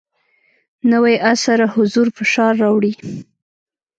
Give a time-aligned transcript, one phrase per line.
[0.91, 2.93] نوی عصر حضور فشار راوړی.